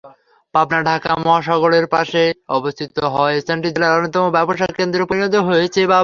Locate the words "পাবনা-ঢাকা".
0.53-1.11